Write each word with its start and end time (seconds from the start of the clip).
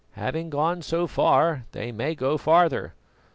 Having 0.13 0.49
gone 0.49 0.81
so 0.81 1.05
far, 1.05 1.65
they 1.73 1.91
may 1.91 2.15
go 2.15 2.35
farther. 2.35 2.95